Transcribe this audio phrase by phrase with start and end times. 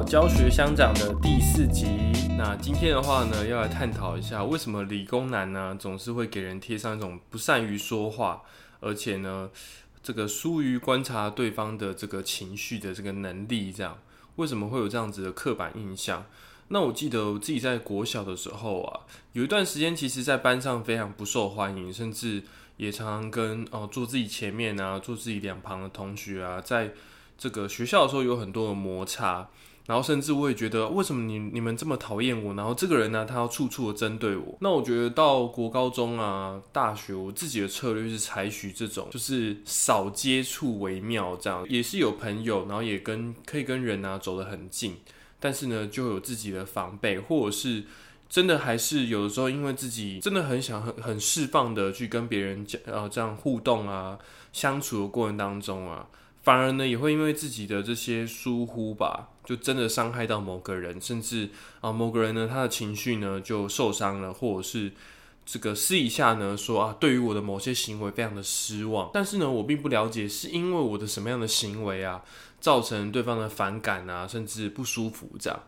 [0.00, 1.86] 教学乡长的第四集。
[2.38, 8.42] 那今天的话呢，要来探讨一下为什么理工男呢总是会给人贴上一种不善于说话，
[8.78, 9.50] 而且呢
[10.00, 13.98] 这个疏于观察对方的这个情绪的这个能力，这样
[14.36, 16.24] 为什么会有这样子的刻板印象？
[16.68, 19.00] 那我记得我自己在国小的时候啊，
[19.32, 22.42] 有一段时间其实在班上非常不受欢迎，甚至
[22.76, 26.92] 也常常跟哦坐自己前面啊，坐自己两旁的同学啊，在
[27.36, 29.48] 这个学校的时候有很多的摩擦，
[29.86, 34.56] 然后甚至我也觉得为什么你你们这么讨厌我，然后这个人呢他要处处的针对我。
[34.60, 44.96] 那我觉得到国高中啊、大学，我自己的策略是采取这种就是少接触为妙，这样也是有朋友，然后也跟可以跟人啊走得很近，
[45.40, 47.82] 但是呢就有自己的防备，或者是
[48.28, 54.16] 真的还是有的时候因为自己真的很想很很释放的去跟别人讲呃这样互动啊
[54.52, 56.06] 相处的过程当中啊。
[56.42, 61.48] 反而呢，也会因为自己的这些疏忽吧，就真的伤害到某个人，甚至
[61.80, 64.92] 啊，某个人呢，他的情绪呢就受伤了，或者是
[65.44, 72.22] 这个私底下呢说啊，对于我的某些行为非常的失望，但是呢，我并不了解是因为我的什么样的行为啊，
[72.60, 75.60] 造成对方的反感啊，甚至不舒服这样。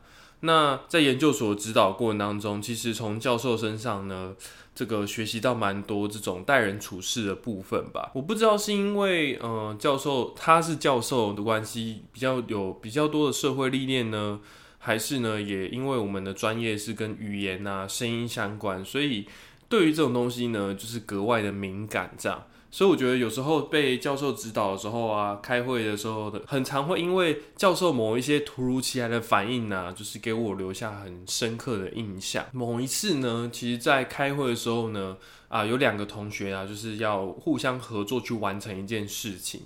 [0.44, 4.34] 那在研究所指导过程当中，其实从教授身上呢，
[4.74, 8.10] 这个学习到蛮多这种待人处事的部分吧。
[8.14, 14.38] 我不知道是因为呃教授他是教授的关系，比较有比较多的社会历练呢，
[14.78, 19.26] 还是呢也因为我们的专业是跟语言啊声音相关，所以
[19.68, 22.44] 对于这种东西呢，就是格外的敏感这样。
[22.74, 32.44] 所以我觉得有时候被教授指导的时候啊，开会的时候的，很常会因为教授某一些突如其来的反应呢，就是给我留下很深刻的印象。
[32.50, 35.16] 某一次呢，其实在开会的时候呢，
[35.46, 39.60] 啊，有两个同学啊，就是要互相合作去完成一件事情。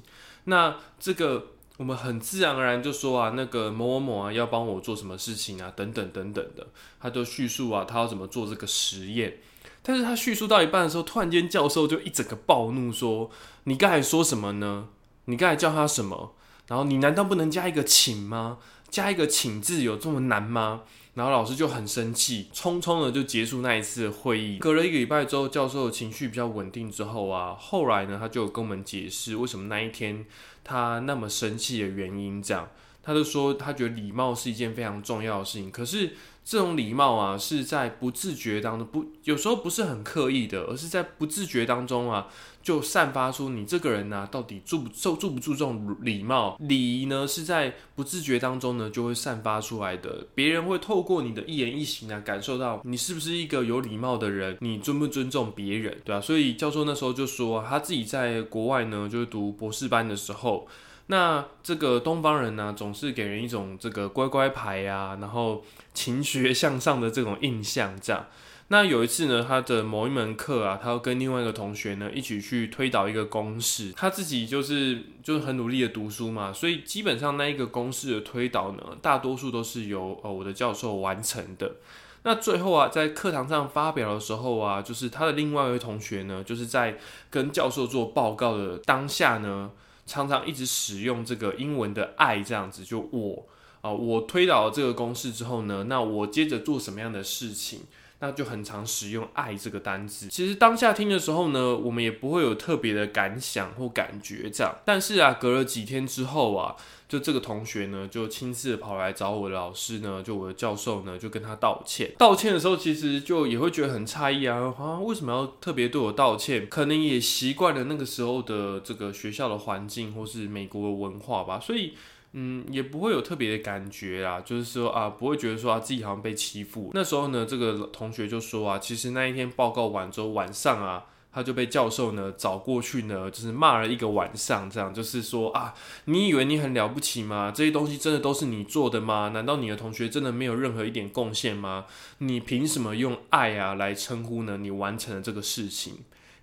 [0.45, 1.47] 那这个
[1.79, 6.67] 我们很自然而然就说啊，那个某某某啊，要帮我做什么事情啊，等等等等的，
[7.01, 9.39] 他就叙述啊，他要怎么做这个实验。
[9.83, 13.31] 但是他叙述到一半的时候，突然间教授就一整个暴怒说
[13.65, 14.89] ：“你刚才说什么呢？
[15.25, 16.35] 你刚才叫他什么？
[16.67, 18.59] 然后你难道不能加一个请吗？
[18.91, 20.83] 加一个请字有这么难吗？”
[21.15, 24.59] 然后老师就很生气，匆匆的就结束那一次会议。
[24.59, 30.27] 隔了一个礼拜之后，教授的情绪比较稳定之后啊，后来呢，他就跟我们解释为什么那一天
[30.63, 32.43] 他那么生气的原因。
[32.43, 32.69] 这样，
[33.03, 36.13] 他就说他觉得礼貌是一件非常重要的事情，可是。
[36.49, 42.27] 这种礼貌啊，是在不自觉当中，不有时候不是很刻意的，而是在不自觉当中啊，
[42.63, 46.57] 就散发出你这个人呢，到底注不注注不注重礼貌？
[46.59, 50.27] 礼仪呢，是在不自觉当中呢，就会散发出来的。
[50.35, 56.21] 别人会透过你的一言一行啊，感受到你是不是一个有礼貌的人，你尊不尊重别人，对吧？
[56.23, 60.67] 所以教授那时候就说，他自己在国外呢，就是读博士班的时候。
[61.11, 65.65] 那这个东方人呢，总是给人一种这个乖乖牌呀，然后
[65.95, 67.99] 勤学向上的这种印象。
[67.99, 68.27] 这样，
[68.69, 81.77] 那有一次呢，他的某一门课啊，他要跟另外一个同学呢一起去推导一个公式，他自己就是就是很努力的读书嘛，所以基本上那一个公式的推导呢，大多数都是由呃我的教授完成的。
[82.25, 86.99] 那最后啊，在课堂上发表的时候啊，就是他的另外一位同学呢，就是在
[87.31, 89.71] 跟教授做报告的当下呢。
[90.09, 93.47] 常常一直使用这个英文的爱这样子，就我
[93.83, 97.83] 啊，我推导了这个公式之后呢，那我接着做什么样的事情，
[98.21, 100.29] 那就很常使用爱这个单字。
[100.29, 106.77] 其实当下听的时候呢，我们也不会有特别的感想或感觉这样，但是啊，隔了几天之后啊。
[107.09, 112.13] 就这个同学呢，就亲自跑来找我的老师呢，就我的教授呢，就跟他道歉。
[112.19, 116.69] 道歉的时候，其实就也会觉得很诧异啊，啊，为什么要特别对我道歉？
[116.69, 121.95] 可能也习惯了那个时候的这个学校的环境，或是美国的文化吧，所以，
[122.41, 126.93] 嗯，也不会有特别的感觉啦，就是说啊，不会觉得说啊自己好像被欺负。
[126.95, 131.07] 那时候呢，这个同学就说啊，其实那一天报告完之后，晚上啊。
[131.31, 135.73] 他就被教授呢找过去呢，就是骂了一个晚上，这样就是说啊，
[136.07, 137.53] 你以为你很了不起吗？
[137.55, 139.31] 这些东西真的都是你做的吗？
[139.33, 141.85] 难道你的同学真的没有任何一点贡献吗？
[142.19, 144.57] 你凭什么用爱啊来称呼呢？
[144.57, 145.99] 你完成了这个事情，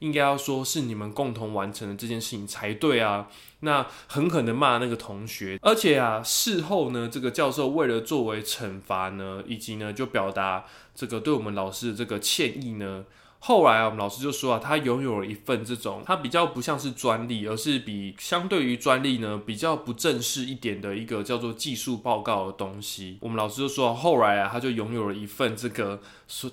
[0.06, 3.28] 应该要说是你们共同完成了这件事情才对啊。
[3.62, 13.04] 那很可能骂那个同学，而且啊，事后呢，这个教授为了作为惩罚呢，以及呢，就表达这个对我们老师的这个歉意呢。
[13.47, 23.19] 后来啊，我们老师就说啊，他拥有了一份这种，他比较不像是专利，而是比相对于专利呢比较不正式一点的一个叫做技术报告的东西。
[23.21, 26.01] 我们老师就说，后来啊，他就拥有了一份这个，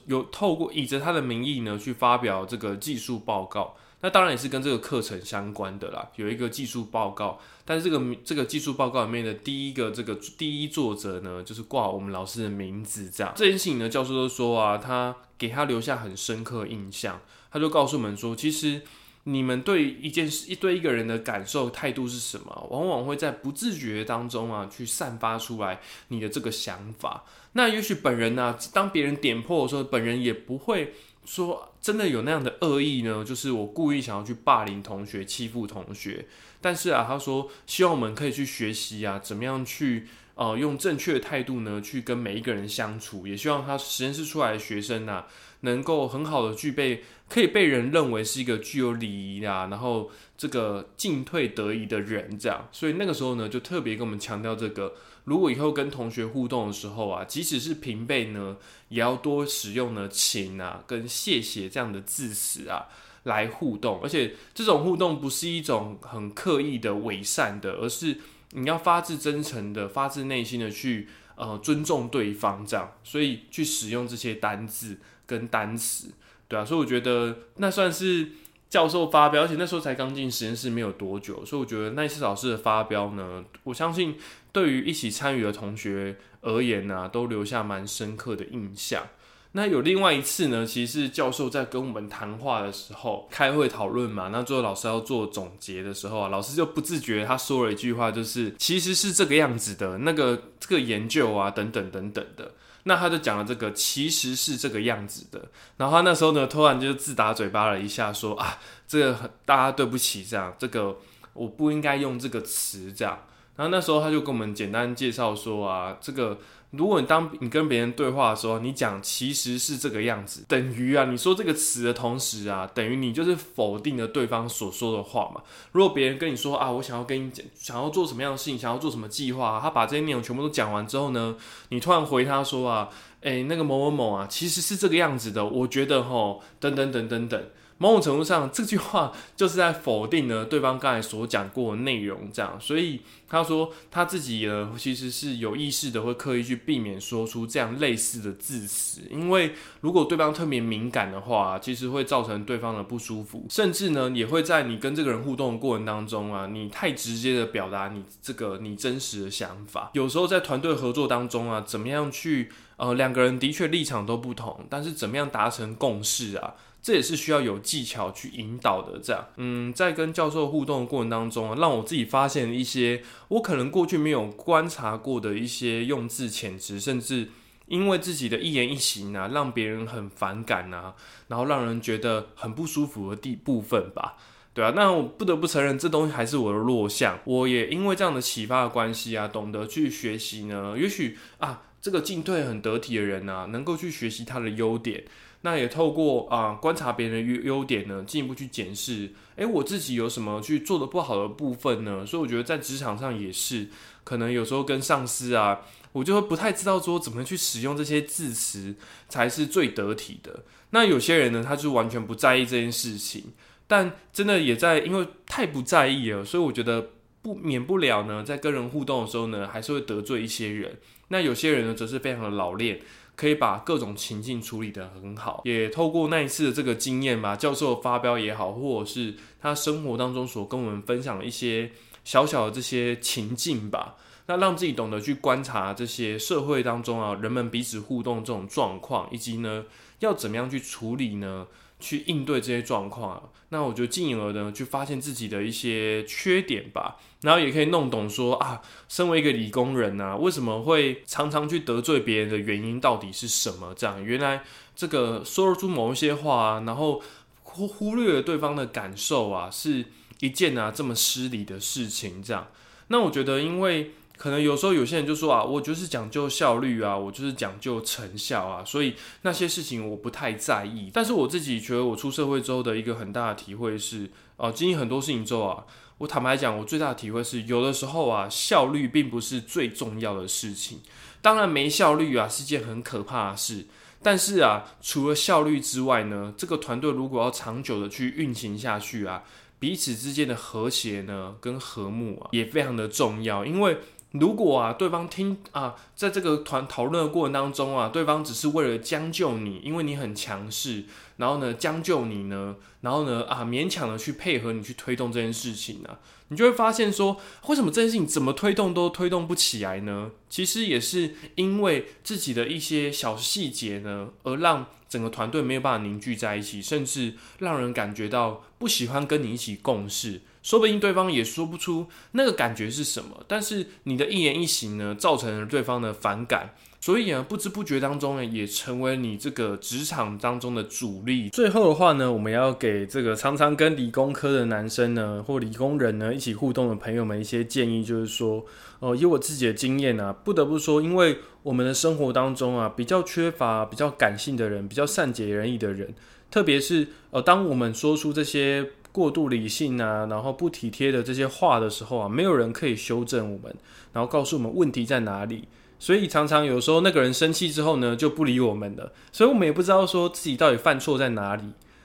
[0.05, 3.75] 有透过以着他的名义呢去发表这个技术报告。
[4.03, 7.39] 那当然也是跟这个课程相关的啦，有一个技术报告。
[7.65, 13.33] 但是这个这个技术报告里面的第一个这个第一作者呢，就是挂我们老师的名字这样。
[13.35, 17.21] 这件事情呢，教授都说啊，他给他留下很深刻印象。
[17.51, 18.83] 他就告诉我们说，其实
[19.25, 27.25] 你们对一件事、一对一个人的感受态度是什么，往往会在不自觉当中啊，去散发出来你的这个想法。
[27.55, 30.95] 那也许本人呢，当别人点破的时候，本人也不会
[31.25, 36.27] 说真的有那样的恶意呢，就是我故意想要去霸凌同学、欺负同学。
[36.61, 43.27] 但是啊，他说希望我们可以去学习啊，怎么样去呃用正确的态度呢，去跟每一个人相处。
[43.27, 45.25] 也希望他实验室出来的学生呢，
[45.61, 52.69] 能够很好的具备，可以被人认为是一个具有礼仪啊，然后这个进退得宜的人这样。
[52.73, 54.95] 所以那个时候呢，就特别跟我们强调这个，
[55.25, 58.57] 如果以后跟同学互动的时候啊，即使是平辈呢，
[58.89, 62.87] 也要多使用呢请啊跟谢谢这样的字词啊。
[63.25, 68.19] 来互动，而且这种互动不是一种很刻意的伪善的，而是
[68.53, 76.13] 你要发自真诚的、发自内心的去呃尊重对方，这样，所以去使用这些单字跟单词，
[76.49, 78.29] 对啊，所以我觉得那算是
[78.69, 84.17] 教授发表，而且那时候才刚进实验室没有多久，所以我觉得那一次老师的发表呢，我相信
[84.53, 89.07] 对于一起参与的同学而言呢，都留下蛮深刻的印象。
[89.55, 94.29] 那有另外一次呢，其实是教授在跟我们谈话的时候，开会讨论嘛。
[94.29, 102.53] 那最后老师要做总结的时候啊，老师就不自觉他说了一句话，就是其实是这个样子的，那个这个研究啊，等等等等的。
[102.85, 105.43] 那他就讲了这个其实是这个样子的。
[105.77, 108.59] 然后他那时候呢，突然就自打嘴巴了一下，说啊，
[108.89, 110.97] 这个大家对不起，这样这个
[111.35, 113.19] 我不应该用这个词这样。
[113.57, 116.39] 然后那时候他就跟我们简单介绍说啊，这个。
[116.73, 125.43] 如果你当你跟别人对话的时候，你讲其实是这个样子，等于啊，你说这个词的同时啊，等于你就是否定了对方所说的话嘛。
[125.73, 131.37] 如果别人跟你说啊，我想要跟你讲，想要做什么样的事情，想要做什么计划，他把这些内容全部都讲完之后呢，
[131.69, 132.89] 你突然回他说啊，
[133.21, 137.45] 诶，那个某某某啊，其实是这个样子的，我觉得吼，等等等等等。
[137.83, 162.49] 某种程度上，这句话就是在否定呢对方刚才所讲过的内容，这样，所以他说他自己呢其实是有意识的会刻意去避免说出这样类似的字词，因为如果对方特别敏感的话，其实会造成对方的不舒服，甚至呢也会在你跟这个人互动的过程当中啊，你太直接的表达你这个你真实的想法，有时候在团队合作当中啊，怎么样去
[162.83, 166.55] 呃两个人的确立场都不同，但是怎么样达成共识啊？
[166.83, 168.99] 这也是需要有技巧去引导的。
[168.99, 177.29] 这样，嗯，在跟教授互动的过程当中啊，让我自己发现一些我可能过去没有观察过的一些用字遣词，甚至
[177.69, 180.95] 因为自己的一言一行啊，让别人很反感啊，
[181.29, 184.17] 然后让人觉得很不舒服的地部分吧。
[184.53, 187.21] 对啊，那我不得不承认，这东西还是我的弱项。
[187.25, 190.75] 我也因为这样的启发的关系啊，懂得去学习呢。
[190.77, 195.05] 也许啊，这个进退很得体的人呢，能够去学习他的优点。
[195.45, 202.07] 那也透过啊观察别人的优优点呢，进一步去检视，诶，我自己有什么去做的不好的部分呢？
[202.07, 203.69] 所以我觉得在职场上也是，
[204.05, 208.77] 可能有时候跟上司啊，我就会不太知道说怎么去使用这些字词
[209.09, 210.45] 才是最得体的。
[210.71, 213.25] 那有些人呢，他就完全不在意这件事情，
[213.67, 220.79] 但真的也在因为太不在意了，所以我觉得不免不了呢，在跟人互动的时候呢，还是会得罪一些人。
[221.13, 222.81] 那有些人呢，则是非常的老练。
[223.15, 231.71] 可以把各种情境处理得很好，也透过那一次的这个经验吧，教授发飙也好，或者是他生活当中所跟我们分享的一些
[232.05, 239.67] 小小的这些情境吧，那让自己懂得去观察这些社会当中啊人们彼此互动这种状况，以及呢
[239.99, 241.47] 要怎么样去处理呢？
[241.83, 253.75] 去应对这些状况，那我就进而呢去发现自己的一些缺点吧，然后也可以弄懂说啊，身为一个理工人呢，为什么会常常去得罪别人的原因到底是什么？
[253.77, 254.45] 这样原来
[254.77, 257.03] 这个说出某一些话，然后
[257.43, 259.85] 忽忽略了对方的感受啊，是
[260.21, 262.23] 一件啊这么失礼的事情。
[262.23, 262.47] 这样，
[262.87, 263.91] 那我觉得因为。
[264.17, 270.91] 可能有时候有些人就说啊，我就是讲究效率啊，我就是讲究成效啊，所以那些事情我不太在意。
[270.95, 275.67] 但是我自己觉得，我出社会之后的一个很大的体会是，呃，经历很多事情之后啊，
[275.99, 280.81] 我坦白讲，我最大的体会是，有的时候啊，效率并不是最重要的事情。
[281.21, 283.67] 当然，没效率啊是件很可怕的事。
[284.05, 289.25] 但是啊，除了效率之外呢，这个团队如果要长久的去运行下去啊，
[289.59, 293.79] 彼此之间的和谐呢跟和睦啊，也非常的重要，因为。
[294.13, 300.85] 如果啊，对方听啊，在这个团讨论的过程当中啊，对方只是为了将就你，因为你很强势，
[301.17, 305.97] 然后呢将就你呢，然后呢啊勉强的去配合你去推动这件事情呢，
[306.29, 310.11] 你就会发现说，为什么这件事情怎么推动都推动不起来呢？
[310.29, 320.21] 其实也是因为自己的一些小细节呢，而让整个团队没有办法凝聚在一起，甚至让人感觉到不喜欢跟你一起共事。
[320.43, 331.31] 说不定对方也说不出那个感觉是什么，但是你的一言一行呢，造成了对方的反感，所以呢，不知不觉当中呢，也成为你这个职场当中的主力。
[331.31, 338.45] 最后的话呢，我们要给这个常常跟理工科的男生呢，或理工人呢一起互动的朋友们一些建议，就是说，
[338.81, 345.95] 呃，以我自己的经验啊，不得不说，因为我们的生活当中啊，比较缺乏比较感性的人，比较善解人意的人，
[346.33, 348.71] 特别是呃，当我们说出这些。
[348.93, 353.55] 过度理性啊，然后不体贴的这些话的时候啊，没有人可以修正我们，
[353.93, 355.49] 然后告诉我们问题在哪里。
[355.79, 358.93] 所以常常有时候那个人生气之后呢，就不理我们了。
[359.11, 361.45] 所以我们也不知道说自己到底犯错在哪里。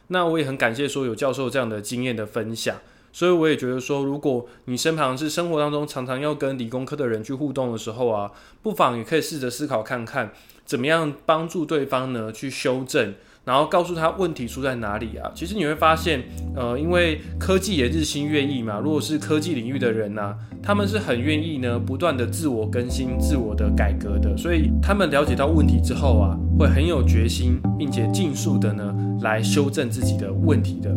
[0.09, 2.77] 那我也很感谢说有教授这样的经验的分享。
[3.11, 10.31] 所以我也觉得说，如果你身旁是生活当中常常要跟理工科的人去互动的时候啊，不妨也可以试着思考看看，
[10.65, 13.15] 怎么样帮助对方呢去修正。
[13.47, 15.31] 然后告诉他问题出在哪里啊？
[15.33, 16.21] 其实你会发现，
[16.53, 18.77] 呃，因为科技也日新月异嘛。
[18.83, 24.35] 如果是科技领域的人呢，他们是很愿意呢，不断的自我更新、自我的改革的。
[24.35, 30.93] 所以他们了解到问题之后啊，会很有决心，并且尽速的呢来修正自己的问题的。